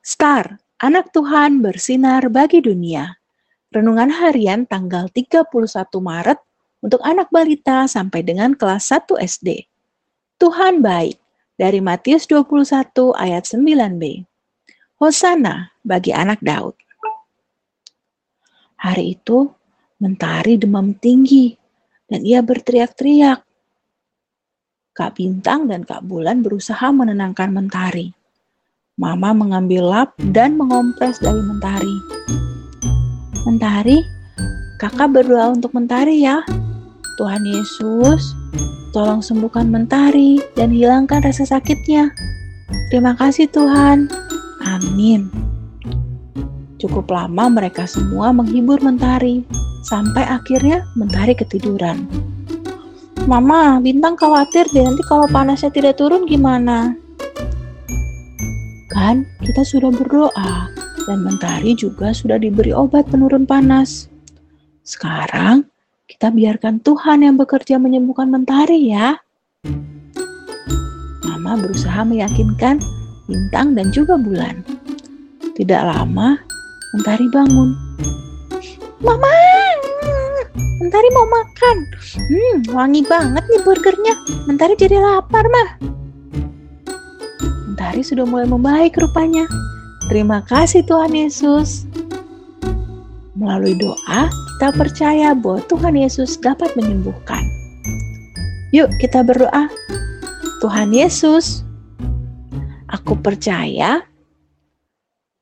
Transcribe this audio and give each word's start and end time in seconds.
Star, 0.00 0.56
anak 0.80 1.12
Tuhan 1.12 1.60
bersinar 1.60 2.32
bagi 2.32 2.64
dunia. 2.64 3.20
Renungan 3.68 4.08
harian 4.08 4.64
tanggal 4.64 5.12
31 5.12 5.52
Maret 6.00 6.40
untuk 6.80 7.04
anak 7.04 7.28
balita 7.28 7.84
sampai 7.84 8.24
dengan 8.24 8.56
kelas 8.56 8.88
1 8.88 9.20
SD. 9.20 9.68
Tuhan 10.40 10.80
baik 10.80 11.20
dari 11.60 11.84
Matius 11.84 12.24
21 12.24 13.12
ayat 13.12 13.44
9b. 13.44 14.24
Hosana 14.96 15.68
bagi 15.84 16.16
anak 16.16 16.40
Daud. 16.40 16.80
Hari 18.80 19.20
itu, 19.20 19.52
mentari 20.00 20.56
demam 20.56 20.96
tinggi 20.96 21.52
dan 22.08 22.24
ia 22.24 22.40
berteriak-teriak. 22.40 23.44
Kak 24.96 25.20
Bintang 25.20 25.68
dan 25.68 25.84
Kak 25.84 26.00
Bulan 26.08 26.40
berusaha 26.40 26.88
menenangkan 26.88 27.52
mentari. 27.52 28.16
Mama 29.00 29.32
mengambil 29.32 29.88
lap 29.88 30.12
dan 30.28 30.60
mengompres 30.60 31.16
dari 31.24 31.40
Mentari. 31.40 31.96
Mentari, 33.48 34.04
kakak 34.76 35.16
berdoa 35.16 35.56
untuk 35.56 35.72
Mentari 35.72 36.20
ya. 36.20 36.44
Tuhan 37.16 37.40
Yesus, 37.48 38.36
tolong 38.92 39.24
sembuhkan 39.24 39.72
Mentari 39.72 40.36
dan 40.52 40.68
hilangkan 40.68 41.24
rasa 41.24 41.48
sakitnya. 41.48 42.12
Terima 42.92 43.16
kasih 43.16 43.48
Tuhan. 43.48 44.12
Amin. 44.68 45.32
Cukup 46.76 47.08
lama 47.08 47.48
mereka 47.48 47.88
semua 47.88 48.36
menghibur 48.36 48.84
Mentari, 48.84 49.48
sampai 49.88 50.28
akhirnya 50.28 50.84
Mentari 50.92 51.32
ketiduran. 51.32 52.04
Mama, 53.24 53.80
Bintang 53.80 54.20
khawatir 54.20 54.68
deh 54.76 54.84
nanti 54.84 55.00
kalau 55.08 55.24
panasnya 55.24 55.72
tidak 55.72 55.96
turun 55.96 56.28
gimana? 56.28 57.00
Kan 58.90 59.22
kita 59.46 59.62
sudah 59.62 59.94
berdoa 59.94 60.66
dan 61.06 61.18
Mentari 61.22 61.78
juga 61.78 62.10
sudah 62.10 62.36
diberi 62.42 62.74
obat 62.74 63.06
penurun 63.06 63.46
panas. 63.46 64.10
Sekarang 64.82 65.70
kita 66.10 66.34
biarkan 66.34 66.82
Tuhan 66.82 67.22
yang 67.22 67.38
bekerja 67.38 67.78
menyembuhkan 67.78 68.28
Mentari 68.28 68.90
ya. 68.90 69.14
Mama 71.22 71.54
berusaha 71.54 72.02
meyakinkan 72.02 72.82
Bintang 73.30 73.78
dan 73.78 73.94
juga 73.94 74.18
Bulan. 74.18 74.66
Tidak 75.54 75.82
lama, 75.86 76.34
Mentari 76.98 77.30
bangun. 77.30 77.70
Mama, 78.98 79.30
Mentari 80.82 81.08
mau 81.14 81.26
makan. 81.30 81.76
Hmm, 82.18 82.56
wangi 82.74 83.06
banget 83.06 83.46
nih 83.46 83.62
burgernya. 83.62 84.14
Mentari 84.50 84.74
jadi 84.74 84.98
lapar, 84.98 85.46
mah. 85.46 85.78
Mentari 87.90 88.06
sudah 88.06 88.22
mulai 88.22 88.46
membaik 88.46 89.02
rupanya. 89.02 89.50
Terima 90.06 90.46
kasih 90.46 90.86
Tuhan 90.86 91.10
Yesus. 91.10 91.90
Melalui 93.34 93.74
doa, 93.74 94.30
kita 94.30 94.70
percaya 94.78 95.34
bahwa 95.34 95.58
Tuhan 95.66 95.98
Yesus 95.98 96.38
dapat 96.38 96.70
menyembuhkan. 96.78 97.42
Yuk 98.70 98.94
kita 99.02 99.26
berdoa. 99.26 99.66
Tuhan 100.62 100.94
Yesus, 100.94 101.66
aku 102.86 103.18
percaya 103.18 104.06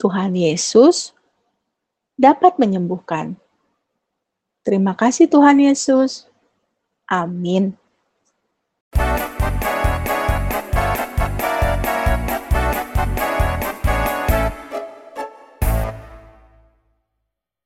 Tuhan 0.00 0.32
Yesus 0.32 1.12
dapat 2.16 2.56
menyembuhkan. 2.56 3.36
Terima 4.64 4.96
kasih 4.96 5.28
Tuhan 5.28 5.60
Yesus. 5.60 6.24
Amin. 7.04 7.76